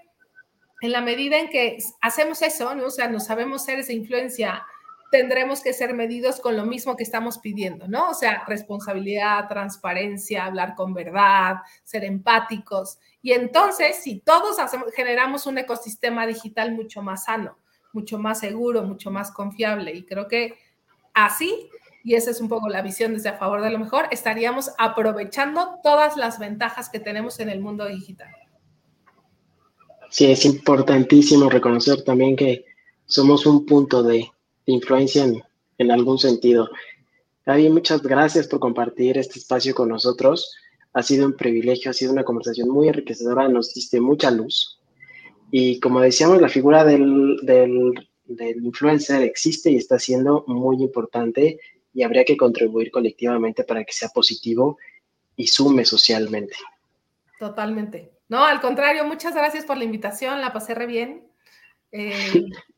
[0.83, 2.89] en la medida en que hacemos eso, ¿no?
[2.89, 4.63] O sea, nos sabemos seres de influencia,
[5.11, 8.11] tendremos que ser medidos con lo mismo que estamos pidiendo, ¿no?
[8.11, 12.99] O sea, responsabilidad, transparencia, hablar con verdad, ser empáticos.
[13.23, 14.57] Y entonces, si todos
[14.95, 17.59] generamos un ecosistema digital mucho más sano,
[17.93, 20.59] mucho más seguro, mucho más confiable, y creo que
[21.15, 21.71] así,
[22.05, 25.81] y esa es un poco la visión desde a favor de lo mejor, estaríamos aprovechando
[25.83, 28.31] todas las ventajas que tenemos en el mundo digital.
[30.11, 32.65] Sí, es importantísimo reconocer también que
[33.07, 34.31] somos un punto de
[34.67, 35.25] influencia
[35.79, 36.69] en, algún sentido.
[37.45, 40.55] Gaby, muchas gracias por compartir este espacio con nosotros.
[40.93, 44.81] Ha sido un privilegio, ha sido una conversación muy enriquecedora, nos diste mucha luz.
[45.51, 51.61] Y como decíamos, la figura del, del, del influencer existe y está siendo muy importante
[51.95, 54.79] y habría que contribuir colectivamente para que sea positivo
[55.37, 56.57] y sume socialmente.
[57.39, 58.13] Totalmente.
[58.29, 61.29] No, al contrario, muchas gracias por la invitación, la pasé re bien.
[61.93, 62.11] Eh,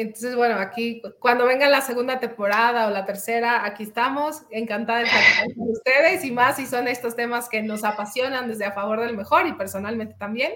[0.00, 5.06] Entonces, bueno, aquí cuando venga la segunda temporada o la tercera, aquí estamos, encantada de
[5.06, 9.00] platicar con ustedes y más si son estos temas que nos apasionan desde a favor
[9.00, 10.52] del mejor y personalmente también.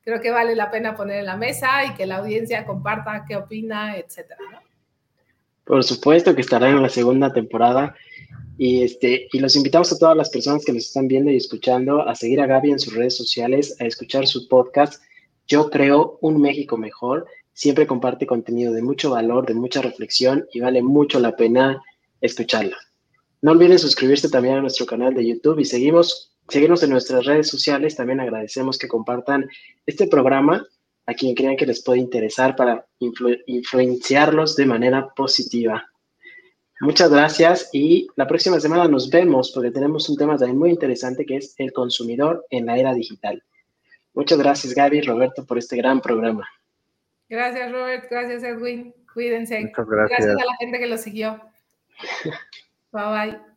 [0.00, 3.36] Creo que vale la pena poner en la mesa y que la audiencia comparta qué
[3.36, 4.40] opina, etcétera.
[5.64, 7.94] Por supuesto que estará en la segunda temporada
[8.56, 12.00] y, este, y los invitamos a todas las personas que nos están viendo y escuchando
[12.08, 15.02] a seguir a Gaby en sus redes sociales, a escuchar su podcast.
[15.46, 17.26] Yo creo un México mejor
[17.56, 21.82] siempre comparte contenido de mucho valor, de mucha reflexión y vale mucho la pena
[22.20, 22.76] escucharla.
[23.40, 27.48] No olviden suscribirse también a nuestro canal de YouTube y seguimos, seguirnos en nuestras redes
[27.48, 27.96] sociales.
[27.96, 29.48] También agradecemos que compartan
[29.86, 30.66] este programa
[31.06, 35.82] a quien crean que les puede interesar para influenciarlos de manera positiva.
[36.80, 41.24] Muchas gracias y la próxima semana nos vemos porque tenemos un tema también muy interesante
[41.24, 43.42] que es el consumidor en la era digital.
[44.12, 46.46] Muchas gracias Gaby y Roberto por este gran programa.
[47.28, 48.06] Gracias, Robert.
[48.10, 48.94] Gracias, Edwin.
[49.12, 49.60] Cuídense.
[49.60, 50.18] Muchas gracias.
[50.18, 51.40] Gracias a la gente que lo siguió.
[52.92, 53.55] Bye bye.